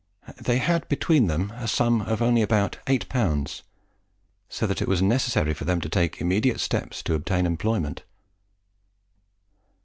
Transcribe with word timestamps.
They 0.41 0.57
had 0.57 0.87
between 0.89 1.27
them 1.27 1.51
a 1.57 1.67
sum 1.67 2.01
of 2.01 2.23
only 2.23 2.41
about 2.41 2.79
eight 2.87 3.07
pounds, 3.07 3.61
so 4.49 4.65
that 4.65 4.81
it 4.81 4.87
was 4.87 4.99
necessary 4.99 5.53
for 5.53 5.63
them 5.65 5.79
to 5.79 5.89
take 5.89 6.19
immediate 6.19 6.59
steps 6.59 7.03
to 7.03 7.13
obtain 7.13 7.45
employment. 7.45 8.01